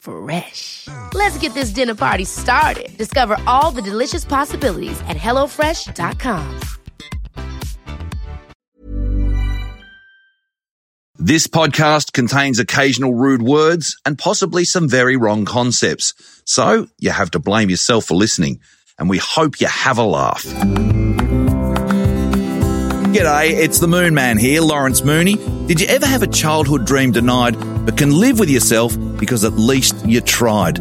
[0.00, 0.88] Fresh.
[1.14, 2.96] Let's get this dinner party started.
[2.98, 6.60] Discover all the delicious possibilities at hellofresh.com.
[11.22, 16.14] This podcast contains occasional rude words and possibly some very wrong concepts.
[16.46, 18.60] So you have to blame yourself for listening.
[18.98, 20.46] And we hope you have a laugh.
[23.12, 25.34] G'day, it's the Moon Man here, Lawrence Mooney.
[25.66, 29.54] Did you ever have a childhood dream denied, but can live with yourself because at
[29.54, 30.76] least you tried?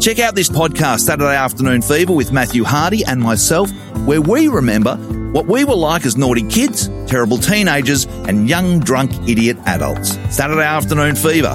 [0.00, 3.70] Check out this podcast, Saturday Afternoon Fever, with Matthew Hardy and myself,
[4.06, 4.96] where we remember
[5.32, 10.18] what we were like as naughty kids, terrible teenagers, and young, drunk, idiot adults.
[10.34, 11.54] Saturday Afternoon Fever.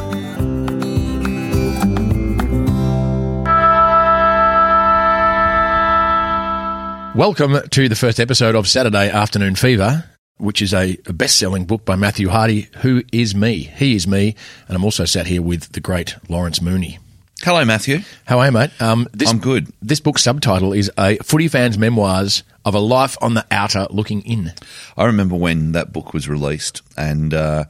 [7.16, 10.06] Welcome to the first episode of Saturday Afternoon Fever,
[10.40, 13.64] which is a best selling book by Matthew Hardy, who is me.
[13.64, 14.36] He is me,
[14.68, 16.98] and I'm also sat here with the great Lawrence Mooney.
[17.42, 18.00] Hello, Matthew.
[18.26, 18.72] How are you, mate?
[18.82, 19.72] Um, this, I'm good.
[19.82, 24.22] This book's subtitle is A Footy Fan's Memoirs of a Life on the Outer Looking
[24.22, 24.54] In.
[24.98, 27.66] I remember when that book was released, and uh,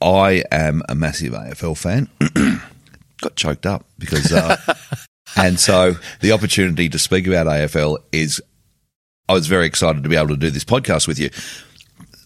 [0.00, 2.08] I am a massive AFL fan.
[3.20, 4.56] Got choked up because, uh,
[5.36, 8.40] and so the opportunity to speak about AFL is.
[9.28, 11.30] I was very excited to be able to do this podcast with you.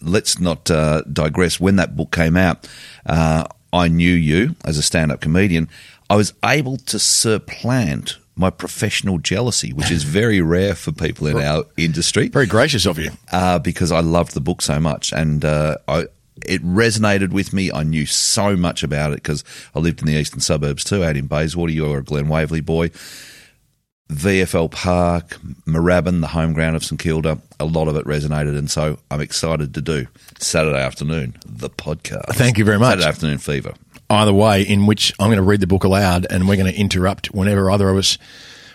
[0.02, 1.60] Let's not uh, digress.
[1.60, 2.68] When that book came out,
[3.06, 5.68] uh, I knew you as a stand-up comedian.
[6.08, 11.36] I was able to supplant my professional jealousy, which is very rare for people in
[11.36, 12.28] our industry.
[12.28, 13.10] Very gracious of you.
[13.30, 16.06] uh, because I loved the book so much, and uh, I
[16.46, 17.70] it resonated with me.
[17.70, 19.44] I knew so much about it because
[19.74, 21.72] I lived in the eastern suburbs too, out in Bayswater.
[21.72, 22.90] You're a Glen Waverley boy.
[24.10, 28.70] VFL Park, Moorabbin, the home ground of St Kilda, a lot of it resonated, and
[28.70, 32.34] so I'm excited to do Saturday afternoon the podcast.
[32.34, 32.98] Thank you very much.
[32.98, 33.74] Saturday afternoon fever.
[34.08, 36.78] Either way, in which I'm going to read the book aloud and we're going to
[36.78, 38.18] interrupt whenever either of us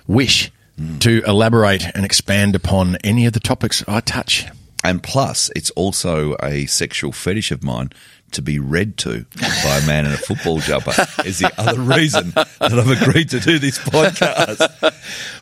[0.08, 1.00] wish hmm.
[1.00, 4.46] to elaborate and expand upon any of the topics I touch.
[4.86, 7.90] And plus, it's also a sexual fetish of mine
[8.32, 10.92] to be read to by a man in a football jumper
[11.24, 14.94] is the other reason that I've agreed to do this podcast.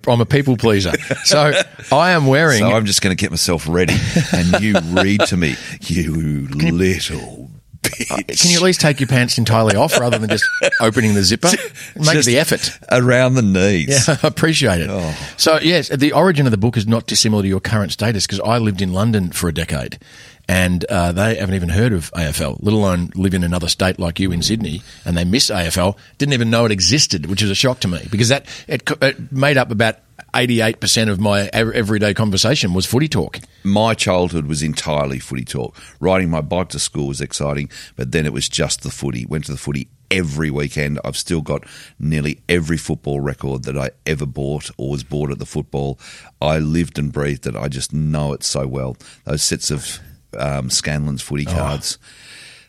[0.07, 0.91] I'm a people pleaser.
[1.23, 1.51] So
[1.91, 2.59] I am wearing.
[2.59, 3.95] So I'm just going to get myself ready
[4.31, 7.42] and you read to me, you little
[7.83, 8.41] bitch.
[8.41, 10.45] Can you at least take your pants entirely off rather than just
[10.81, 11.49] opening the zipper?
[11.95, 12.79] Make Just the effort.
[12.91, 14.07] Around the knees.
[14.07, 14.89] Yeah, I appreciate it.
[14.89, 15.15] Oh.
[15.37, 18.39] So, yes, the origin of the book is not dissimilar to your current status because
[18.39, 19.99] I lived in London for a decade
[20.47, 24.19] and uh, they haven't even heard of AFL, let alone live in another state like
[24.19, 27.55] you in Sydney and they miss AFL, didn't even know it existed, which is a
[27.55, 29.99] shock to me because that it, it made up about
[30.33, 33.39] 88% of my everyday conversation was footy talk.
[33.63, 35.77] My childhood was entirely footy talk.
[35.99, 39.25] Riding my bike to school was exciting, but then it was just the footy.
[39.25, 40.99] Went to the footy every weekend.
[41.05, 41.65] I've still got
[41.99, 45.99] nearly every football record that I ever bought or was bought at the football.
[46.41, 47.55] I lived and breathed it.
[47.55, 48.97] I just know it so well.
[49.25, 49.99] Those sets of
[50.37, 51.99] um, Scanlens footy cards.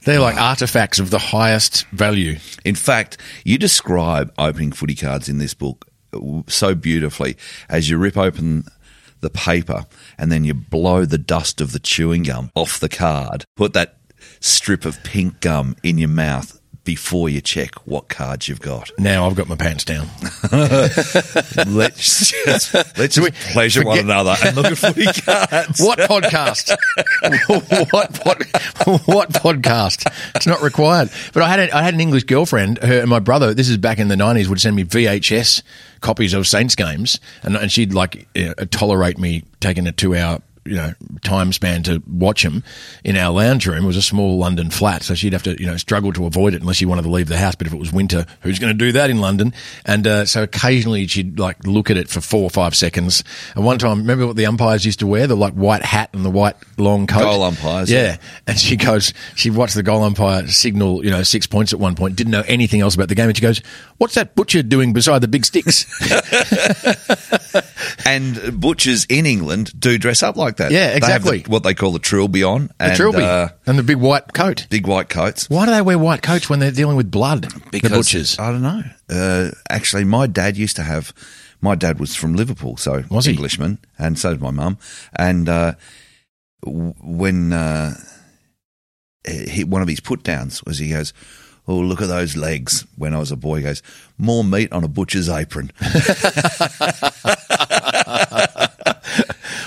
[0.05, 2.37] They're like artifacts of the highest value.
[2.63, 5.87] In fact, you describe opening footy cards in this book
[6.47, 7.37] so beautifully
[7.69, 8.65] as you rip open
[9.21, 9.87] the paper
[10.19, 13.97] and then you blow the dust of the chewing gum off the card, put that
[14.41, 18.91] strip of pink gum in your mouth before you check what cards you've got.
[18.99, 20.07] Now I've got my pants down.
[21.67, 25.81] Let's just, let's just pleasure one another and look at footy cards.
[25.81, 26.77] What podcast?
[27.91, 30.07] what, what what podcast?
[30.35, 31.11] It's not required.
[31.33, 32.79] But I had a, I had an English girlfriend.
[32.79, 33.55] Her and my brother.
[33.55, 34.49] This is back in the nineties.
[34.49, 35.63] Would send me VHS
[36.01, 40.15] copies of Saints games, and, and she'd like you know, tolerate me taking a two
[40.15, 42.63] hour you know time span to watch them
[43.05, 43.85] in our lounge room.
[43.85, 46.55] It was a small London flat, so she'd have to you know struggle to avoid
[46.55, 47.55] it unless she wanted to leave the house.
[47.55, 49.55] But if it was winter, who's going to do that in London?
[49.85, 53.25] And uh, so occasionally she'd like look at it for four or five seconds.
[53.55, 55.27] And one time, remember what the umpires used to wear?
[55.27, 57.21] The like white hat and the white long coat.
[57.21, 58.03] Goal umpires, yeah.
[58.03, 58.17] yeah.
[58.47, 61.95] And she goes, she watched the goal umpire signal, you know, six points at one
[61.95, 62.17] point.
[62.17, 63.29] Didn't know anything else about the game.
[63.29, 63.61] And she goes,
[63.99, 65.85] "What's that butcher doing beside the big sticks?"
[68.07, 70.71] And butchers in England do dress up like that.
[70.73, 71.39] Yeah, They exactly.
[71.41, 72.69] the- what they call the trilby on.
[72.79, 74.67] The and, trilby uh, and the big white coat.
[74.71, 75.49] big white coats.
[75.51, 77.49] Why do they wear white coats when they're dealing with blood?
[77.71, 78.39] Because the butchers.
[78.39, 78.83] I don't know.
[79.09, 81.13] Uh, actually, my dad used to have.
[81.61, 83.33] My dad was from Liverpool, so Was he?
[83.33, 84.77] Englishman, and so did my mum.
[85.17, 85.73] And uh,
[86.63, 87.95] when uh,
[89.27, 91.15] he, one of his put downs was, he goes,
[91.67, 93.83] "Oh, look at those legs." When I was a boy, he goes,
[94.19, 95.73] "More meat on a butcher's apron."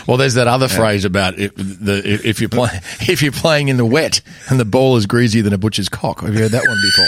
[0.08, 3.76] Well, there's that other phrase about if, the, if you're playing if you're playing in
[3.78, 6.22] the wet and the ball is greasier than a butcher's cock.
[6.22, 7.08] Have you heard that one before?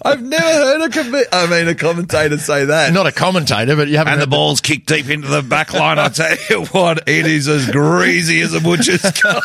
[0.10, 2.92] I've never heard a com- I mean a commentator say that.
[2.92, 4.14] Not a commentator, but you haven't.
[4.14, 5.98] and the ball's kicked deep into the back line.
[5.98, 9.44] I tell you what, it is as greasy as a butcher's cock.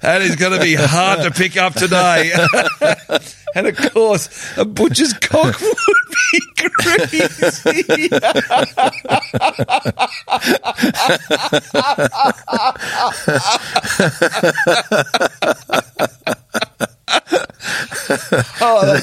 [0.00, 2.32] that is going to be hard to pick up today.
[3.54, 5.76] And of course, a butcher's cock would
[6.32, 8.08] be greasy.
[18.60, 18.96] Oh,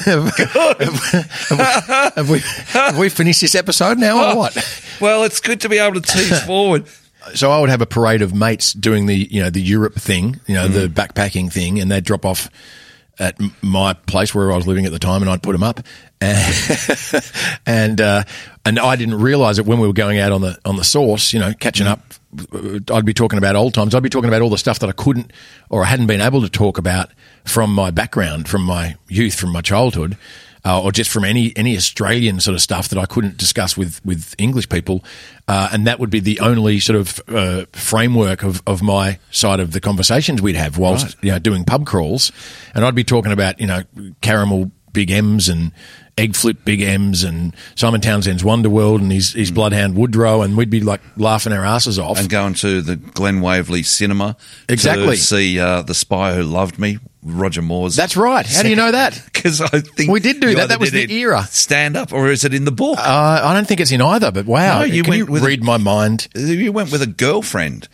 [2.16, 4.82] have we have we finished this episode now or oh, what?
[5.00, 6.86] well, it's good to be able to tease forward.
[7.34, 10.40] So I would have a parade of mates doing the you know the Europe thing,
[10.46, 10.94] you know the mm.
[10.94, 12.48] backpacking thing, and they'd drop off
[13.20, 15.80] at my place where I was living at the time, and I'd put them up,
[16.20, 17.22] and
[17.66, 18.24] and, uh,
[18.64, 21.32] and I didn't realise that when we were going out on the on the sauce,
[21.32, 22.00] you know, catching up,
[22.52, 23.94] uh, I'd be talking about old times.
[23.94, 25.32] I'd be talking about all the stuff that I couldn't
[25.68, 27.10] or I hadn't been able to talk about
[27.44, 30.16] from my background, from my youth, from my childhood
[30.64, 34.04] uh, or just from any any Australian sort of stuff that I couldn't discuss with
[34.04, 35.04] with English people,
[35.48, 39.60] uh, and that would be the only sort of uh, framework of, of my side
[39.60, 42.30] of the conversations we'd have whilst you know doing pub crawls,
[42.74, 43.82] and I'd be talking about you know
[44.20, 45.72] caramel big M's and
[46.18, 50.68] egg flip big M's and Simon Townsend's Wonderworld and his his Bloodhound Woodrow, and we'd
[50.68, 52.18] be like laughing our asses off.
[52.18, 54.36] and going to the Glen Waverley Cinema
[54.68, 55.16] Exactly.
[55.16, 57.96] to see uh, The Spy Who Loved Me, Roger Moore's.
[57.96, 58.46] That's right.
[58.46, 59.20] How do you know that?
[59.40, 60.68] Because I think We did do that.
[60.68, 61.44] That was the era.
[61.44, 62.98] Stand up, or is it in the book?
[62.98, 65.42] Uh, I don't think it's in either, but wow, No, you can went you with
[65.42, 66.28] a- read my mind?
[66.34, 67.88] you went with a girlfriend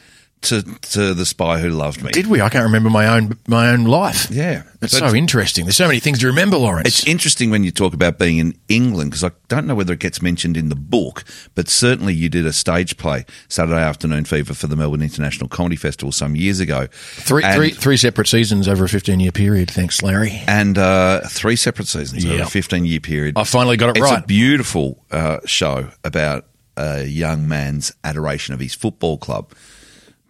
[0.47, 2.11] to to The Spy Who Loved Me.
[2.13, 2.41] Did we?
[2.41, 4.31] I can't remember my own my own life.
[4.31, 4.63] Yeah.
[4.83, 5.65] it's so interesting.
[5.65, 6.87] There's so many things to remember, Lawrence.
[6.89, 9.99] It's interesting when you talk about being in England because I don't know whether it
[10.01, 14.55] gets mentioned in the book, but certainly you did a stage play, Saturday Afternoon Fever,
[14.55, 16.87] for the Melbourne International Comedy Festival some years ago.
[16.93, 19.71] three, three, three separate seasons over a 15 year period.
[19.71, 20.43] Thanks, Larry.
[20.47, 22.43] and uh, three separate seasons over Yeah.
[22.43, 23.37] a 15 year period.
[23.39, 24.23] I finally got it it's right.
[24.23, 26.47] a beautiful uh, show about
[26.77, 29.53] a young man's adoration of his football club.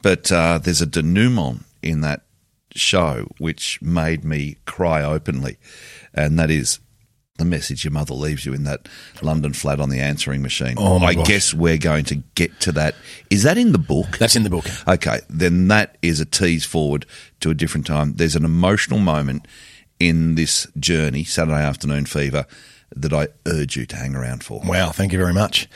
[0.03, 2.23] But uh, there's a denouement in that
[2.75, 5.57] show which made me cry openly,
[6.15, 6.81] and that is
[7.39, 8.89] the message your mother leaves you in that
[9.21, 10.75] London flat on the answering machine.
[10.79, 11.27] Oh, my I gosh.
[11.27, 12.95] guess we're going to get to that.
[13.31, 14.19] Is that in the book?
[14.19, 14.67] That's in the book.
[14.89, 17.05] Okay, then that is a tease forward
[17.41, 18.15] to a different time.
[18.15, 19.47] There's an emotional moment
[20.01, 22.47] in this journey, Saturday Afternoon Fever,
[22.95, 24.61] that I urge you to hang around for.
[24.65, 25.69] Wow, thank you very much.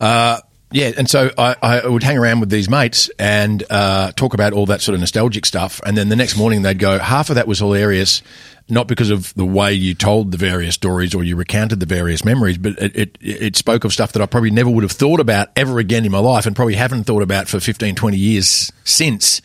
[0.00, 0.40] Uh,
[0.74, 4.52] yeah, and so I, I would hang around with these mates and uh, talk about
[4.52, 5.80] all that sort of nostalgic stuff.
[5.86, 8.22] And then the next morning they'd go, half of that was hilarious,
[8.68, 12.24] not because of the way you told the various stories or you recounted the various
[12.24, 15.20] memories, but it, it, it spoke of stuff that I probably never would have thought
[15.20, 18.72] about ever again in my life and probably haven't thought about for 15, 20 years
[18.82, 19.42] since.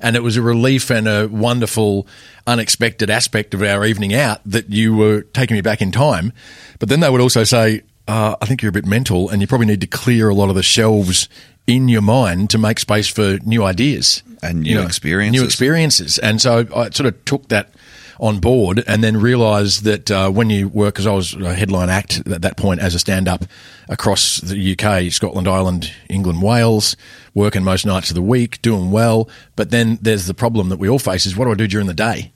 [0.00, 2.06] And it was a relief and a wonderful,
[2.46, 6.32] unexpected aspect of our evening out that you were taking me back in time.
[6.78, 9.46] But then they would also say, uh, I think you're a bit mental and you
[9.46, 11.28] probably need to clear a lot of the shelves
[11.66, 15.40] in your mind to make space for new ideas And You new experiences.
[15.40, 16.18] New experiences.
[16.18, 17.72] And so I sort of took that
[18.18, 21.90] on board and then realised that uh, when you work, because I was a headline
[21.90, 23.44] act at that point as a stand up
[23.88, 26.96] across the UK, Scotland, Ireland, England, Wales,
[27.34, 29.28] working most nights of the week, doing well.
[29.56, 31.86] But then there's the problem that we all face is what do I do during
[31.88, 32.32] the day?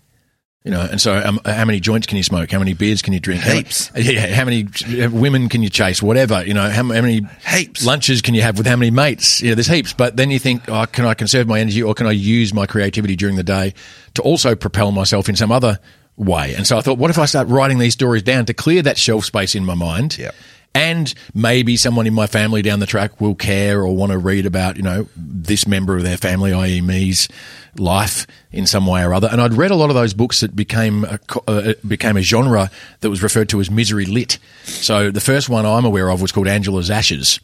[0.66, 2.50] You know, and so um, how many joints can you smoke?
[2.50, 3.40] How many beers can you drink?
[3.40, 3.88] How- Heaps.
[3.94, 4.66] yeah, how many
[5.12, 6.02] women can you chase?
[6.02, 7.86] Whatever, you know, how, how many Heaps.
[7.86, 9.40] lunches can you have with how many mates?
[9.40, 9.92] You know, there's heaps.
[9.92, 12.66] But then you think, oh, can I conserve my energy or can I use my
[12.66, 13.74] creativity during the day
[14.14, 15.78] to also propel myself in some other
[16.16, 16.56] way?
[16.56, 18.98] And so I thought, what if I start writing these stories down to clear that
[18.98, 20.18] shelf space in my mind?
[20.18, 20.34] Yep.
[20.76, 24.44] And maybe someone in my family down the track will care or want to read
[24.44, 27.28] about, you know, this member of their family, i.e., me's
[27.76, 29.26] life in some way or other.
[29.32, 31.18] And I'd read a lot of those books that became a,
[31.48, 34.36] uh, became a genre that was referred to as misery lit.
[34.64, 37.40] So the first one I'm aware of was called Angela's Ashes.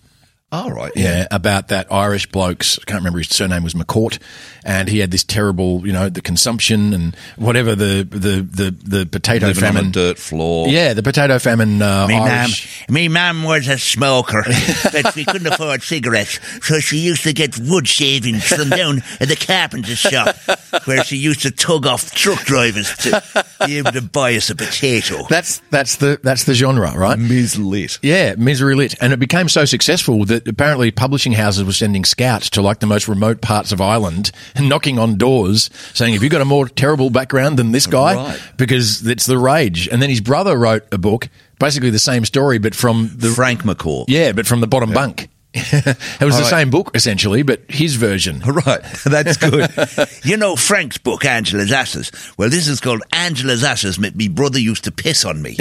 [0.52, 0.92] All right.
[0.94, 2.78] Yeah, about that Irish bloke's.
[2.78, 4.18] I can't remember his surname was McCourt,
[4.64, 9.06] and he had this terrible, you know, the consumption and whatever the the the, the
[9.06, 9.90] potato Living famine.
[9.92, 10.68] dirt floor.
[10.68, 11.80] Yeah, the potato famine.
[11.80, 12.87] Uh, Me mum, Irish.
[12.90, 14.42] me mum was a smoker,
[14.92, 19.28] but she couldn't afford cigarettes, so she used to get wood shavings from down at
[19.28, 20.37] the carpenter's shop,
[20.85, 23.23] where she used to tug off truck drivers to
[23.66, 25.25] be able to buy us a potato.
[25.30, 27.18] That's that's the that's the genre, right?
[27.18, 28.00] Mislit.
[28.02, 32.51] Yeah, misery lit, and it became so successful that apparently publishing houses were sending scouts
[32.51, 36.29] to like the most remote parts of Ireland and knocking on doors saying, "Have you
[36.29, 38.43] got a more terrible background than this guy?" Right.
[38.57, 39.89] Because it's the rage.
[39.89, 43.63] And then his brother wrote a book, basically the same story, but from the Frank
[43.63, 44.07] McCourt.
[44.09, 45.29] yeah, but from the bottom bunk.
[45.54, 46.50] it was the right.
[46.50, 48.42] same book essentially, but his version.
[48.52, 48.82] Right.
[49.04, 49.71] That's good.
[50.25, 52.12] You know Frank's book, Angela's Asses?
[52.37, 53.99] Well, this is called Angela's Asses.
[53.99, 55.56] My me brother used to piss on me.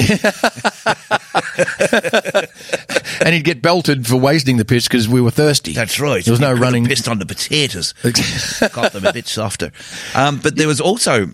[3.21, 5.73] and he'd get belted for wasting the piss because we were thirsty.
[5.73, 6.23] That's right.
[6.23, 6.85] There was no running.
[6.85, 7.93] Pissed on the potatoes.
[8.73, 9.71] Got them a bit softer.
[10.13, 11.31] Um, but there was also,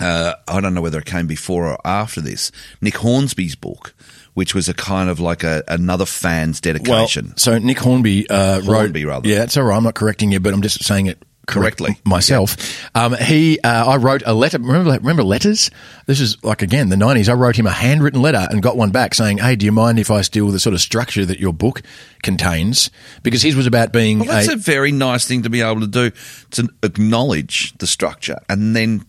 [0.00, 3.94] uh, I don't know whether it came before or after this, Nick Hornsby's book,
[4.34, 7.26] which was a kind of like a, another fan's dedication.
[7.26, 8.66] Well, so Nick Hornby uh, wrote.
[8.66, 9.28] Hornby, rather.
[9.28, 9.76] Yeah, it's all right.
[9.76, 12.00] I'm not correcting you, but I'm just saying it correct Correctly.
[12.04, 12.56] myself.
[12.94, 14.58] Um, he, uh, I wrote a letter.
[14.58, 15.70] Remember, remember letters?
[16.06, 17.28] This is like again the '90s.
[17.28, 19.98] I wrote him a handwritten letter and got one back saying, "Hey, do you mind
[19.98, 21.82] if I steal the sort of structure that your book
[22.22, 22.90] contains?"
[23.22, 25.80] Because his was about being Well, that's a, a very nice thing to be able
[25.80, 26.10] to do,
[26.52, 29.04] to acknowledge the structure and then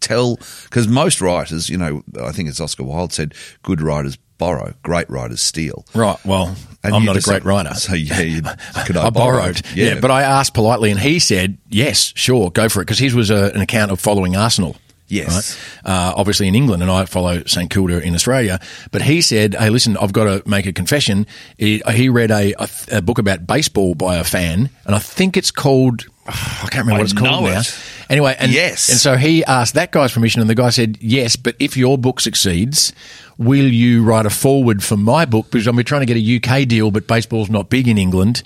[0.00, 4.74] tell, because most writers, you know, I think it's Oscar Wilde said, good writers borrow,
[4.82, 5.84] great writers steal.
[5.94, 6.18] right.
[6.24, 7.74] Well, And I'm not a great writer.
[7.74, 8.42] So, yeah, you,
[8.86, 9.62] could I borrowed.
[9.74, 10.00] Yeah.
[10.00, 13.30] but I asked politely, and he said, "Yes, sure, go for it," because his was
[13.30, 14.76] a, an account of following Arsenal.
[15.06, 15.58] Yes.
[15.84, 15.92] right?
[15.92, 18.58] Uh, obviously in England, and I follow St Kilda in Australia.
[18.90, 21.26] But he said, "Hey, listen, I've got to make a confession."
[21.58, 25.36] He, he read a, a, a book about baseball by a fan, and I think
[25.36, 26.06] it's called.
[26.26, 27.62] I can't remember I what it's called now.
[28.10, 28.88] Anyway, and Yes.
[28.90, 31.36] and so he asked that guy's permission, and the guy said yes.
[31.36, 32.92] But if your book succeeds,
[33.38, 35.50] will you write a foreword for my book?
[35.50, 38.42] Because I'm trying to get a UK deal, but baseball's not big in England,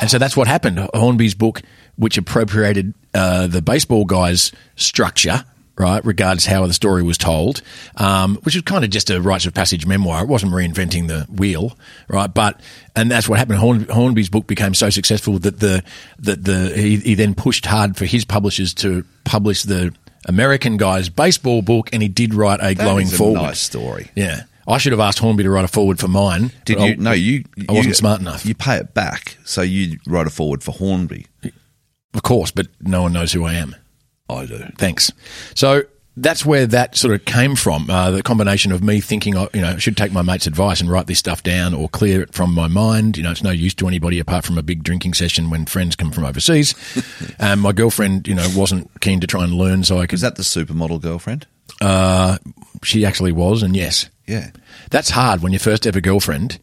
[0.00, 0.78] and so that's what happened.
[0.94, 1.62] Hornby's book,
[1.96, 5.44] which appropriated uh, the baseball guy's structure.
[5.78, 7.60] Right, regards how the story was told,
[7.98, 10.22] um, which was kind of just a rites of passage memoir.
[10.22, 11.76] It wasn't reinventing the wheel,
[12.08, 12.32] right?
[12.32, 12.62] But
[12.94, 13.58] and that's what happened.
[13.58, 15.84] Horn, Hornby's book became so successful that the
[16.20, 19.94] that the he, he then pushed hard for his publishers to publish the
[20.26, 23.42] American guy's baseball book, and he did write a That glowing is a foreword.
[23.42, 24.10] nice story.
[24.14, 26.52] Yeah, I should have asked Hornby to write a foreword for mine.
[26.64, 26.84] Did you?
[26.86, 27.44] I- No, you.
[27.68, 28.44] I wasn't you- smart enough.
[28.44, 31.26] You pay it back, so you write a foreword for Hornby.
[32.14, 33.76] of course, but no one knows who I am.
[34.28, 34.64] I do.
[34.78, 35.12] Thanks.
[35.54, 35.82] So
[36.16, 37.90] that's where that sort of came from.
[37.90, 40.80] Uh, the combination of me thinking, oh, you know, I should take my mate's advice
[40.80, 43.16] and write this stuff down or clear it from my mind.
[43.16, 45.94] You know, it's no use to anybody apart from a big drinking session when friends
[45.96, 46.74] come from overseas.
[47.40, 50.14] um, my girlfriend, you know, wasn't keen to try and learn, so I could.
[50.14, 51.46] Is that the supermodel girlfriend?
[51.80, 52.38] Uh,
[52.82, 54.50] she actually was, and yes, Yeah.
[54.90, 56.58] that's hard when your first ever girlfriend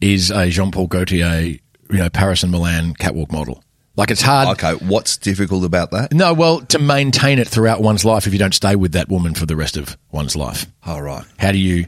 [0.00, 1.58] is a Jean Paul Gaultier, you
[1.90, 3.62] know, Paris and Milan catwalk model.
[3.98, 4.48] Like it's hard.
[4.62, 4.72] Okay.
[4.86, 6.12] What's difficult about that?
[6.14, 9.34] No, well, to maintain it throughout one's life if you don't stay with that woman
[9.34, 10.66] for the rest of one's life.
[10.86, 11.24] All right.
[11.36, 11.86] How do you,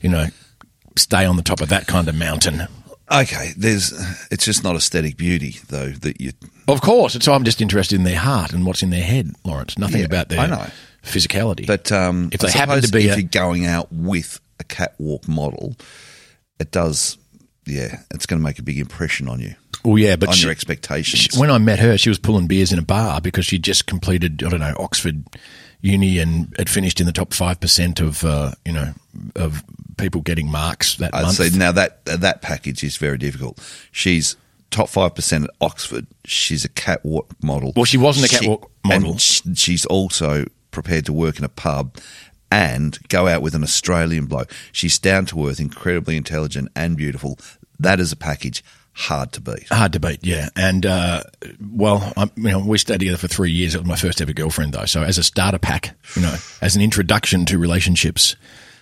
[0.00, 0.26] you know,
[0.96, 2.66] stay on the top of that kind of mountain?
[3.12, 3.52] Okay.
[3.58, 3.92] There's.
[4.30, 6.32] It's just not aesthetic beauty though that you.
[6.66, 7.12] Of course.
[7.22, 9.76] So I'm just interested in their heart and what's in their head, Lawrence.
[9.76, 10.66] Nothing Yeah, about their I know.
[11.02, 11.66] physicality.
[11.66, 14.64] But um, if I they happen to be if a, you're going out with a
[14.64, 15.76] catwalk model,
[16.58, 17.18] it does.
[17.66, 20.42] Yeah, it's going to make a big impression on you, well, yeah, but on she-
[20.42, 21.28] your expectations.
[21.32, 23.86] she- when I met her, she was pulling beers in a bar because she just
[23.86, 25.24] completed, I don't know, Oxford
[25.82, 28.94] Uni and had finished in the top five percent of, uh, you know,
[29.36, 29.62] of
[29.98, 31.34] people getting marks that I'd month.
[31.36, 33.58] say now that that package is very difficult.
[33.92, 34.36] She's
[34.70, 36.06] top five percent at Oxford.
[36.24, 37.72] She's a catwalk model.
[37.76, 39.10] Well, she wasn't a She- catwalk model.
[39.12, 41.96] and sh- she's also prepared to work in a pub
[42.50, 44.50] and go out with an Australian bloke.
[44.72, 47.38] She's down to earth, incredibly intelligent and beautiful.
[47.78, 48.64] That is a package
[48.94, 49.66] hard to beat.
[49.70, 50.48] Hard to beat, yeah.
[50.56, 51.22] And uh,
[51.72, 53.74] well, I, you know, we stayed together for three years.
[53.74, 54.86] It was my first ever girlfriend, though.
[54.86, 58.36] So as a starter pack, you know, as an introduction to relationships,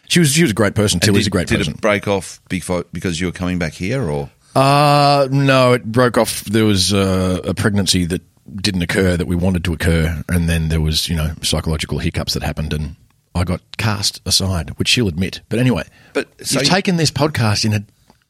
[0.09, 1.01] she was she was a great person.
[1.01, 1.75] Still And a great did person.
[1.75, 6.19] it break off before, because you were coming back here, or Uh, no, it broke
[6.19, 6.45] off.
[6.45, 8.23] There was uh, a pregnancy that
[8.57, 12.35] didn't occur that we wanted to occur, and then there was you know psychological hiccups
[12.35, 12.97] that happened, and
[13.35, 15.41] I got cast aside, which she'll admit.
[15.49, 17.85] But anyway, But so you've you- taken this podcast in a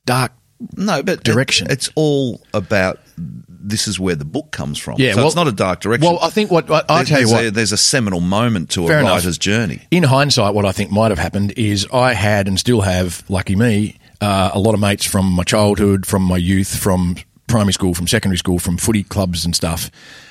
[0.07, 0.31] dark.
[0.77, 1.67] No, but Direction.
[1.67, 4.97] It, it's all about this is where the book comes from.
[4.99, 6.09] Yeah, so well- it's not a dark direction.
[6.09, 7.45] Well, I think what I, tell you there's what.
[7.45, 9.17] a, there's a seminal moment to a enough.
[9.17, 9.83] writer's journey.
[9.91, 13.55] In hindsight, what I think might have happened is I had and still have, lucky
[13.57, 17.17] me, uh, a lot of mates from my childhood, from my youth, from
[17.47, 19.91] primary school, from secondary school, from footy clubs and stuff.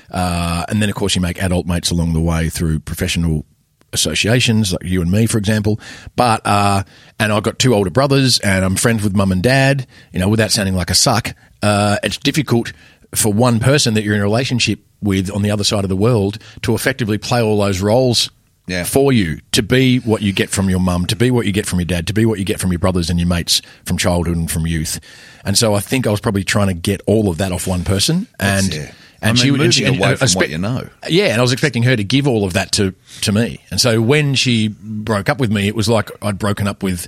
[0.09, 3.45] Uh, and then, of course, you make adult mates along the way through professional
[3.93, 5.79] associations, like you and me, for example.
[6.15, 6.83] But uh,
[7.19, 9.87] and I've got two older brothers, and I'm friends with mum and dad.
[10.13, 12.73] You know, without sounding like a suck, uh, it's difficult
[13.13, 15.95] for one person that you're in a relationship with on the other side of the
[15.95, 18.29] world to effectively play all those roles
[18.67, 18.83] Yeah.
[18.85, 21.65] for you to be what you get from your mum, to be what you get
[21.65, 23.97] from your dad, to be what you get from your brothers and your mates from
[23.97, 24.99] childhood and from youth.
[25.43, 27.83] And so I think I was probably trying to get all of that off one
[27.83, 28.27] person.
[28.39, 28.91] And yeah.
[29.21, 30.87] And I she mean, would- and she- and away from what you know.
[31.09, 33.59] Yeah, and I was expecting her to give all of that to to me.
[33.69, 37.07] And so when she broke up with me, it was like I'd broken up with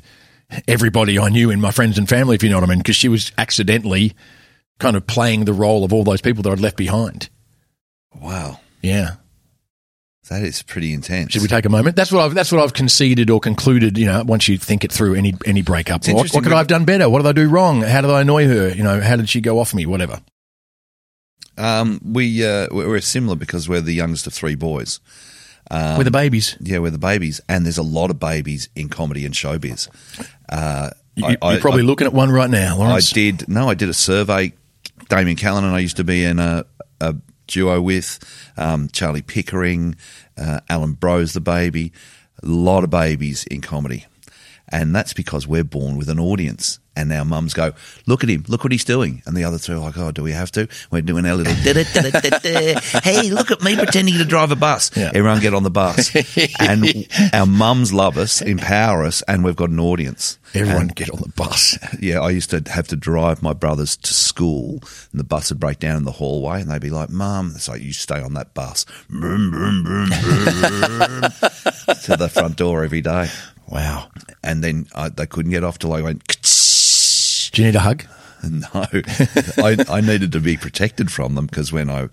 [0.67, 2.95] everybody I knew in my friends and family, if you know what I mean, because
[2.95, 4.13] she was accidentally
[4.79, 7.29] kind of playing the role of all those people that I'd left behind.
[8.21, 9.15] Wow, Yeah.
[10.29, 11.31] that is pretty intense.
[11.33, 11.95] Should we take a moment?
[11.95, 13.97] That's what I've that's what I've conceded or concluded.
[13.97, 16.67] You know, once you think it through, any any breakup, what, what could I have
[16.67, 17.09] done better?
[17.09, 17.81] What did I do wrong?
[17.81, 18.69] How did I annoy her?
[18.69, 19.85] You know, how did she go off me?
[19.85, 20.21] Whatever.
[21.57, 24.99] Um, we uh, we're we're similar because we're the youngest of three boys.
[25.71, 28.89] Um, With the babies, Yeah, we're the babies, and there's a lot of babies in
[28.89, 29.87] comedy and showbiz.
[30.49, 33.11] Uh, you, are probably I- looking at one right now, Lawrence.
[33.11, 34.53] I did no, I did a survey.
[35.09, 36.65] Damien Callan and I used to be in a,
[36.99, 37.15] a
[37.47, 38.19] duo with
[38.57, 39.95] um, Charlie Pickering,
[40.37, 41.91] uh, Alan Bros, the baby,
[42.41, 44.05] a lot of babies in comedy,
[44.73, 46.79] and that's because we're born with an audience.
[46.95, 47.73] And our mums go,
[48.05, 49.23] look at him, look what he's doing.
[49.25, 50.67] And the other two are like, oh, do we have to?
[50.91, 54.91] We're doing our little, hey, look at me pretending to drive a bus.
[54.95, 55.09] Yeah.
[55.11, 56.15] Everyone get on the bus.
[56.59, 60.37] and our mums love us, empower us, and we've got an audience.
[60.53, 61.79] Everyone And- get on the bus.
[61.99, 64.79] yeah, I used to have to drive my brothers to school,
[65.11, 67.67] and the bus would break down in the hallway, and they'd be like, "Mum," it's
[67.67, 71.21] like you stay on that bus, vroom, vroom, vroom, vroom,
[72.03, 73.29] to the front door every day,
[73.67, 74.09] Wow.
[74.43, 76.27] and then I, they couldn't get off till I went.
[77.51, 78.03] Do you need a hug?
[78.43, 82.09] No, I, I needed to be protected from them because when I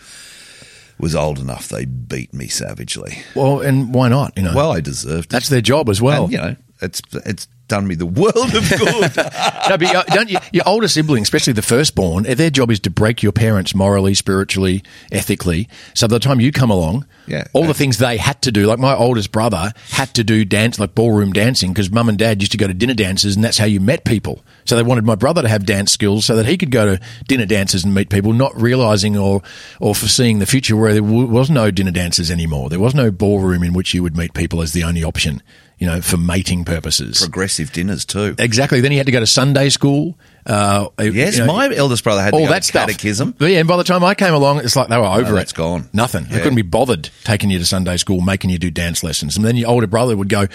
[0.97, 3.19] was old enough, they beat me savagely.
[3.35, 4.35] Well, and why not?
[4.37, 5.31] You know, Well, I deserved it.
[5.31, 6.25] that's their job as well.
[6.25, 9.17] and, you know, it's it's done me the world of good.
[9.17, 12.91] no, but you- don't you, your older sibling, especially the firstborn, their job is to
[12.91, 15.69] break your parents morally, spiritually, ethically.
[15.95, 17.45] So by the time you come along, Yeah.
[17.55, 20.79] all the things they had to do, like my oldest brother had to do dance,
[20.79, 23.59] like ballroom dancing, because mum and dad used to go to dinner dances, and that's
[23.59, 24.45] how you met people.
[24.64, 27.01] So they wanted my brother to have dance skills so that he could go to
[27.29, 29.42] dinner dances and meet people, not realizing or
[29.81, 32.68] or foreseeing the future where there w- was no dinner dances anymore.
[32.68, 35.42] There was no ballroom in which you would meet people as the only option,
[35.79, 37.20] you know, for mating purposes.
[37.20, 38.35] Progressive dinners too.
[38.38, 38.81] Exactly.
[38.81, 40.18] Then he had to go to Sunday school.
[40.46, 42.87] Uh, Yes, you know, my eldest brother had to all that to stuff.
[42.88, 43.35] catechism.
[43.38, 45.42] But yeah, and by the time I came along, it's like they were over it.
[45.42, 45.88] It's gone.
[45.92, 46.25] Nothing.
[46.25, 49.37] They couldn't be bothered taking you to Sunday school, making you do dance lessons.
[49.37, 50.46] And then your older brother would go,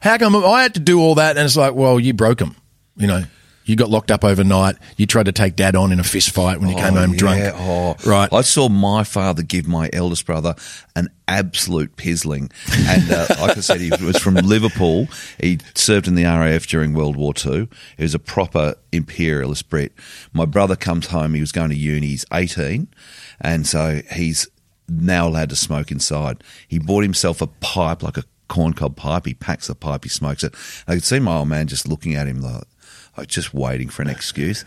[0.00, 2.56] "How come I had to do all that?" And it's like, well, you broke him.
[2.96, 3.24] You know,
[3.64, 4.76] you got locked up overnight.
[4.96, 7.12] You tried to take dad on in a fist fight when you came Oh, home
[7.12, 7.18] yeah.
[7.18, 7.42] drunk.
[7.56, 8.32] Oh, Right.
[8.32, 10.54] I saw my father give my eldest brother
[10.96, 12.50] an absolute pizzling.
[12.86, 15.08] And uh, like I said, he was from Liverpool.
[15.40, 17.68] He served in the RAF during World War II.
[17.96, 19.92] He was a proper imperialist Brit.
[20.32, 21.34] My brother comes home.
[21.34, 22.08] He was going to uni.
[22.08, 22.88] He's 18.
[23.40, 24.46] And so he's
[24.88, 26.44] now allowed to smoke inside.
[26.68, 29.24] He bought himself a pipe, like a corncob pipe.
[29.26, 30.04] He packs the pipe.
[30.04, 30.54] He smokes it.
[30.86, 32.64] I could see my old man just looking at him like,
[33.16, 34.64] like just waiting for an excuse.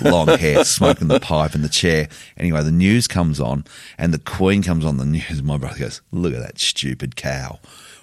[0.00, 2.08] Long hair, smoking the pipe in the chair.
[2.36, 3.64] Anyway, the news comes on
[3.98, 5.42] and the Queen comes on the news.
[5.42, 7.58] My brother goes, Look at that stupid cow.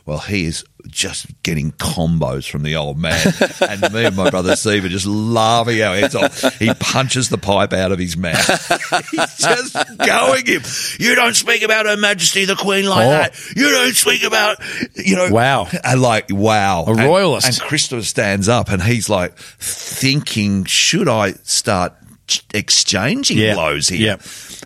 [0.10, 3.32] Well, he is just getting combos from the old man.
[3.62, 6.42] and me and my brother Steve are just laughing our heads off.
[6.58, 8.48] He punches the pipe out of his mouth.
[9.12, 10.64] He's just going him.
[11.00, 13.10] You don't speak about Her Majesty the Queen like Oh.
[13.12, 13.40] that.
[13.56, 14.58] You don't speak about,
[14.96, 15.30] you know.
[15.30, 15.68] Wow.
[15.84, 16.86] And like, wow.
[16.88, 17.46] A And- royalist.
[17.46, 21.94] And Christopher stands up and he's like thinking, should I start
[22.30, 23.56] ch- exchanging Yeah.
[23.56, 24.00] blows here?
[24.18, 24.18] Yeah.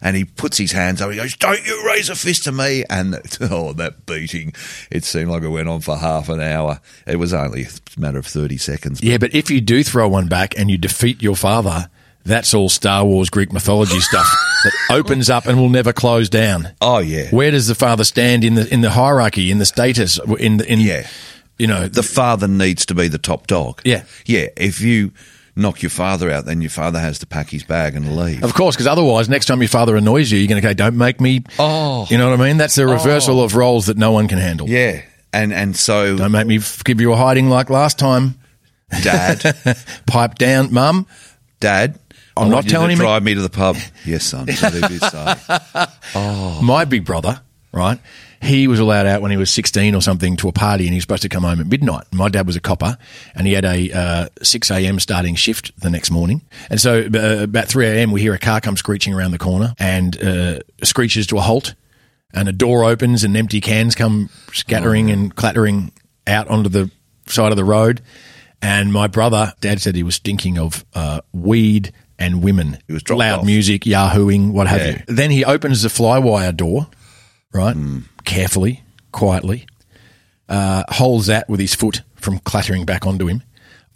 [0.02, 1.10] And he puts his hands up.
[1.12, 4.54] He goes, "Don't you raise a fist to me!" And oh, that beating!
[4.92, 6.80] It seemed like it went on for half an hour.
[7.08, 9.02] It was only a matter of thirty seconds.
[9.02, 11.90] Yeah, but if you do throw one back and you defeat your father,
[12.26, 14.28] that's all Star Wars Greek mythology stuff
[14.64, 16.70] that opens up and will never close down.
[16.82, 20.20] Oh yeah, Where does the father stand in the in the hierarchy, in the status,
[20.40, 21.08] in the in Yeah.
[21.58, 23.82] you know the father needs to be the top dog.
[23.86, 24.04] Yeah.
[24.26, 24.48] yeah.
[24.58, 25.12] If you
[25.56, 28.44] knock your father out, then your father has to pack his bag and leave.
[28.44, 30.98] Of course, because otherwise, next time your father annoys you, you're going to go, "Don't
[30.98, 32.08] make me." Oh.
[32.10, 32.58] you know what I mean?
[32.58, 33.44] That's a reversal oh.
[33.44, 34.70] of roles that no one can handle.
[34.70, 38.36] Yeah, and and so Don't make me f- give you a hiding like last time.
[39.02, 39.56] dad.
[40.08, 41.08] Pipe down, mum.
[41.60, 42.00] Dad,
[42.36, 43.78] I'm not telling to him- drive me to the pub.
[44.06, 44.48] yes, son.
[44.48, 45.36] Say.
[46.16, 46.62] Oh.
[46.62, 48.00] My big brother, right?
[48.44, 50.98] He was allowed out when he was 16 or something to a party and he
[50.98, 52.04] was supposed to come home at midnight.
[52.12, 52.98] My dad was a copper
[53.36, 55.00] and he had a uh, 6 a.m.
[55.00, 56.42] starting shift the next morning.
[56.70, 58.12] And so uh, about 3 a.m.
[58.12, 61.76] we hear a car come screeching around the corner and uh, screeches to a halt
[62.34, 65.92] and a door opens and empty cans come scattering and clattering
[66.28, 66.92] out onto the
[67.28, 68.02] side of the road.
[68.62, 72.78] And my brother, dad said he was stinking of uh, weed and women.
[72.88, 73.46] He was dropped loud off.
[73.46, 74.92] music, yahooing, what have Yeah.
[75.08, 75.16] you.
[75.16, 76.88] Then he opens the flywire door,
[77.54, 77.76] right?
[78.24, 79.66] Carefully, quietly,
[80.50, 83.44] uh, holds that with his foot from clattering back onto him.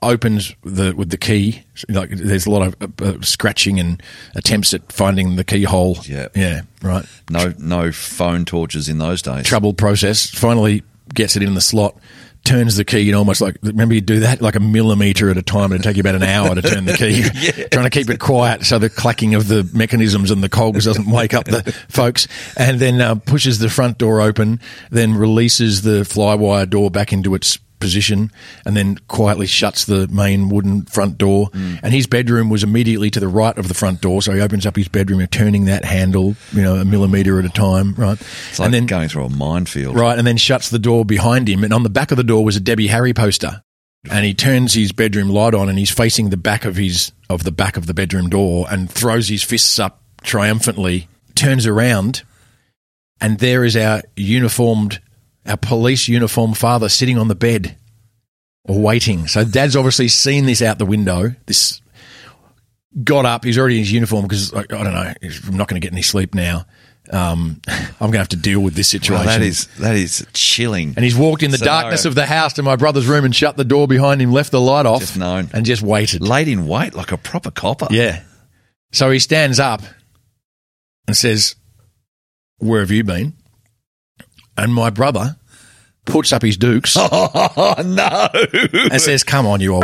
[0.04, 1.64] Opens the with the key.
[1.90, 4.02] Like there's a lot of uh, uh, scratching and
[4.36, 5.98] attempts at finding the keyhole.
[6.04, 6.28] Yeah.
[6.36, 7.04] yeah, right.
[7.32, 9.48] No, no phone torches in those days.
[9.48, 10.30] Troubled process.
[10.30, 10.84] Finally
[11.16, 11.98] gets it in the slot.
[12.48, 15.36] Turns the key you know, almost like remember you do that like a millimeter at
[15.36, 15.74] a time.
[15.74, 17.24] It'd take you about an hour to turn the key.
[17.72, 21.12] Trying to keep it quiet so the clacking of the mechanisms and the cogs doesn't
[21.12, 22.30] wake up the folks.
[22.56, 24.62] And then uh, pushes the front door open.
[24.92, 28.32] Then releases the flywire door back into its position
[28.66, 31.80] and then quietly shuts the main wooden front door mm.
[31.84, 34.66] and his bedroom was immediately to the right of the front door so he opens
[34.66, 38.20] up his bedroom and turning that handle you know a millimeter at a time right
[38.50, 39.96] It's like going through a minefield.
[39.96, 41.64] Right, and then shuts the door behind him.
[41.64, 43.62] And on the back of the door was a Debbie Harry poster.
[44.10, 47.44] And he turns his bedroom light on, and he's facing the back of his of
[47.44, 51.08] the back of the bedroom door, and throws his fists up triumphantly.
[51.36, 52.24] Turns around,
[53.20, 55.02] and there is our uniformed,
[55.48, 57.78] our police uniform father sitting on the bed,
[58.66, 59.28] or waiting.
[59.28, 61.36] So Dad's obviously seen this out the window.
[61.46, 61.82] This
[63.04, 63.44] got up.
[63.46, 65.14] He's already in his uniform because I, I don't know.
[65.48, 66.66] I'm not going to get any sleep now.
[67.10, 69.26] Um, I'm going to have to deal with this situation.
[69.26, 70.94] Well, that is that is chilling.
[70.96, 71.82] And he's walked in the Scenario.
[71.82, 74.52] darkness of the house to my brother's room and shut the door behind him, left
[74.52, 75.50] the light off, Just known.
[75.54, 76.22] and just waited.
[76.22, 77.88] laid in wait like a proper copper.
[77.92, 78.24] Yeah.
[78.92, 79.82] So he stands up
[81.08, 81.56] and says,
[82.58, 83.34] Where have you been?
[84.58, 85.36] And my brother
[86.06, 88.30] puts up his dukes Oh no!
[88.92, 89.84] and says, Come on, you old.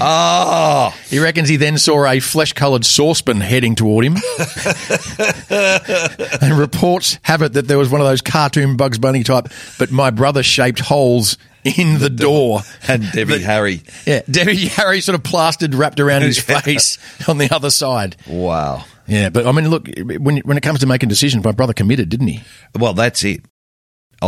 [0.00, 4.16] Oh, He reckons he then saw a flesh coloured saucepan heading toward him.
[5.50, 9.90] and reports have it that there was one of those cartoon Bugs Bunny type, but
[9.90, 12.60] my brother shaped holes in the door.
[12.88, 13.82] and Debbie Harry.
[14.06, 18.16] Yeah, Debbie Harry sort of plastered wrapped around his face on the other side.
[18.26, 18.84] Wow.
[19.08, 22.08] Yeah, but I mean, look, when when it comes to making decisions, my brother committed,
[22.08, 22.40] didn't he?
[22.78, 23.44] Well, that's it.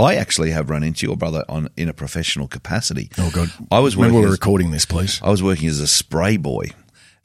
[0.02, 3.10] I actually have run into your brother on in a professional capacity.
[3.18, 5.20] Oh God, I was when we were as, recording this, please.
[5.22, 6.70] I was working as a spray boy.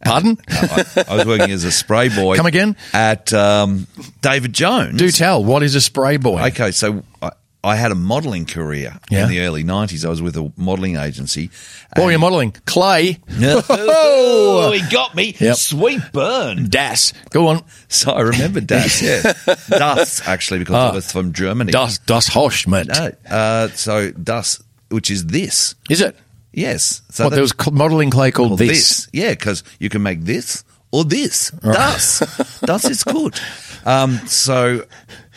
[0.03, 0.37] Pardon?
[0.49, 2.37] I, I was working as a spray boy.
[2.37, 2.77] Come again?
[2.93, 3.87] At um,
[4.21, 4.97] David Jones.
[4.97, 5.43] Do tell.
[5.43, 6.41] What is a spray boy?
[6.47, 9.23] Okay, so I, I had a modelling career Yeah.
[9.23, 10.05] in the early '90s.
[10.05, 11.49] I was with a modelling agency.
[11.95, 12.53] What were you modelling?
[12.65, 15.35] Clay, oh, he got me.
[15.39, 15.55] Yep.
[15.57, 16.69] Sweet burn.
[16.69, 17.13] Das.
[17.31, 17.63] Go on.
[17.87, 19.33] So I remember Das, yeah.
[19.69, 20.89] Das, actually, because Ah.
[20.89, 21.71] it was from Germany.
[21.71, 22.87] Das, das Hosch, mate.
[22.87, 25.75] No, uh, so Das, which is this.
[25.89, 26.15] Is it?
[26.53, 27.01] Yes.
[27.11, 29.07] So what, there was modelling clay called called this.
[29.13, 31.51] Yeah, because you can make this or this.
[31.51, 32.19] Das.
[32.61, 33.39] das is good.
[33.85, 34.85] Um, so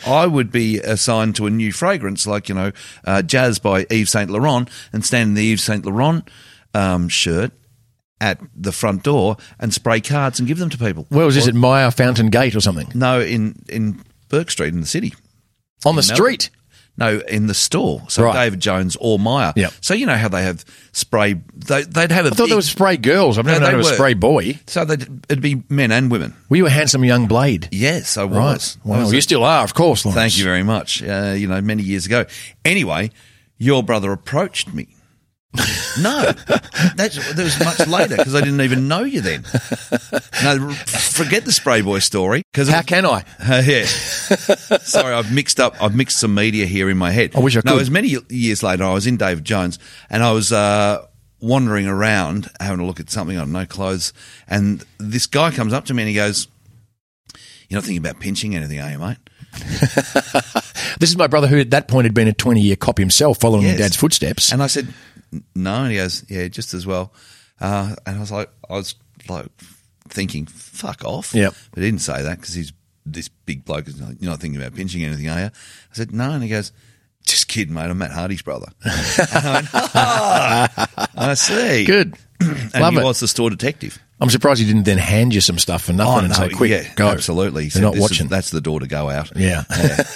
[0.05, 2.71] I would be assigned to a new fragrance, like, you know,
[3.05, 6.29] uh, Jazz by Yves Saint Laurent, and stand in the Yves Saint Laurent
[6.73, 7.51] um, shirt
[8.19, 11.05] at the front door and spray cards and give them to people.
[11.09, 11.47] Where was this?
[11.47, 12.87] At Myer Fountain Gate or something?
[12.93, 15.13] No, in, in Bourke Street in the city.
[15.85, 16.15] On the Melbourne.
[16.15, 16.49] street.
[16.95, 18.03] No, in the store.
[18.07, 18.33] So Right.
[18.33, 19.51] David Jones or Myer.
[19.55, 19.69] Yeah.
[19.81, 21.33] So you know how they have spray.
[21.55, 23.39] They, they'd have a I thought big, there was spray girls.
[23.39, 23.95] I've never No, known was were.
[23.95, 24.59] spray boy.
[24.67, 26.35] So they'd, it'd be men and women.
[26.49, 27.67] Were you a handsome young blade?
[27.71, 28.77] Yes, I was.
[28.85, 28.99] I Wow.
[28.99, 30.21] was You still are, of course, Lawrence.
[30.21, 31.01] Thank you very much.
[31.01, 32.25] Uh, you know, many years ago.
[32.63, 33.09] Anyway,
[33.57, 34.87] your brother approached me.
[36.01, 36.31] No,
[36.95, 39.43] that's, that was much later because I didn't even know you then.
[40.43, 43.23] No, forget the spray boy story because How can I?
[43.39, 43.85] Uh, yeah.
[43.85, 45.75] Sorry, I've mixed up.
[45.81, 47.35] I've mixed some media here in my head.
[47.35, 47.77] I wish I No, could.
[47.77, 48.83] it was many years later.
[48.83, 49.77] I was in David Jones,
[50.09, 51.05] and I was uh,
[51.39, 53.37] wandering around having a look at something.
[53.37, 54.13] I know clothes,
[54.47, 56.47] and this guy comes up to me and he goes,
[57.69, 59.17] "You're not thinking about pinching anything, are you, mate?"
[60.99, 63.39] This is my brother who at that point had been a 20 year cop himself,
[63.39, 63.77] following in Yes.
[63.79, 64.51] dad's footsteps.
[64.53, 64.93] And I said, "N-
[65.55, 67.13] "No," and he goes, "Yeah, just as well."
[67.59, 68.95] Uh, and I was like, I was
[69.29, 69.47] like
[70.09, 71.53] thinking, "Fuck off." Yep.
[71.71, 72.73] but he didn't say that because he's
[73.05, 73.87] this big bloke.
[73.87, 75.45] Is You're not thinking about pinching anything, are you?
[75.45, 76.71] I said, "No," and he goes,
[77.25, 77.83] Just kidding, mate.
[77.89, 78.67] I'm Matt Hardy's brother.
[78.83, 78.91] and
[79.33, 81.85] I went, "Ah, I see.
[81.85, 82.15] Good.
[82.43, 83.03] And Love he it.
[83.05, 83.99] was the store detective.
[84.19, 86.71] I'm surprised he didn't then hand you some stuff for nothing Oh, and say, quick,
[86.71, 87.07] yeah, go.
[87.07, 87.63] absolutely.
[87.63, 88.27] He They're said, not "This is- watching.
[88.27, 89.31] that's the door to go out.
[89.35, 89.63] Yeah.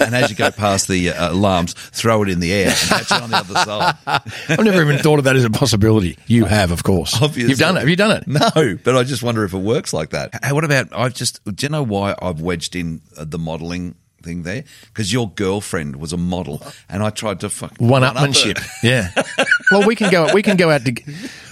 [0.01, 3.11] And as you go past the uh, alarms, throw it in the air and catch
[3.11, 3.95] it on the other side.
[4.49, 6.17] I've never even thought of that as a possibility.
[6.27, 7.13] You have, of course.
[7.21, 7.49] Obviously.
[7.51, 7.81] You've done it.
[7.81, 8.27] Have you done it?
[8.27, 10.31] No, but I just wonder if it works like that.
[10.43, 13.95] Hey, what about, I've just, do you know why I've wedged in uh, the modelling
[14.21, 14.63] thing there?
[14.87, 18.59] Because your girlfriend was a model and I tried to fuck One upmanship.
[18.83, 19.11] yeah.
[19.69, 20.33] Well, we can go.
[20.33, 20.85] We can go out.
[20.85, 20.95] To,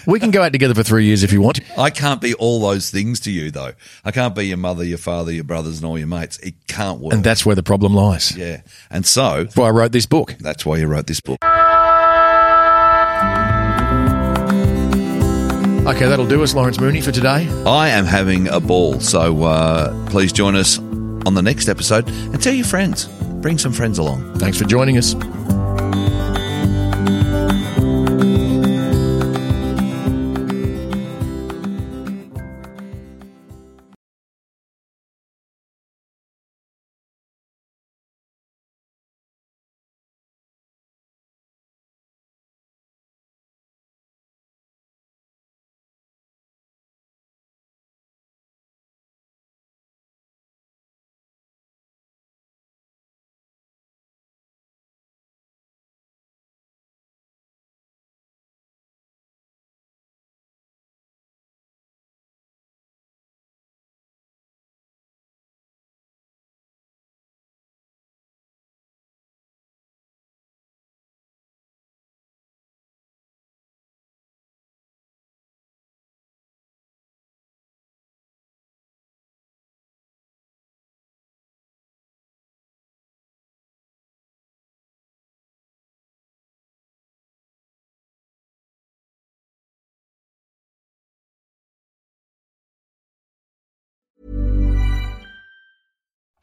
[0.07, 1.59] we can go out together for three years if you want.
[1.77, 3.73] I can't be all those things to you, though.
[4.05, 6.37] I can't be your mother, your father, your brothers, and all your mates.
[6.37, 7.13] It can't work.
[7.13, 8.33] And that's where the problem lies.
[8.37, 8.61] yeah.
[8.89, 10.35] And so That's why I wrote this book.
[10.39, 11.39] that's why you wrote this book.
[15.87, 17.47] Okay, that'll do us, Lawrence Mooney, for today.
[17.65, 20.79] I am having a ball, so uh, please join us
[21.25, 23.07] on the next episode and tell your friends.
[23.41, 24.39] Bring some friends along.
[24.39, 25.15] Thanks for joining us.